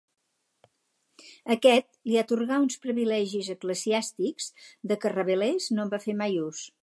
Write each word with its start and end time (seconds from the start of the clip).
Aquest 1.55 1.87
li 2.11 2.17
atorgà 2.21 2.57
uns 2.63 2.79
privilegis 2.87 3.51
eclesiàstics 3.57 4.49
de 4.93 4.99
què 5.05 5.15
Rabelais 5.17 5.71
no 5.75 5.87
en 5.87 5.95
va 5.97 6.03
fer 6.09 6.19
mai 6.25 6.45
ús. 6.49 6.67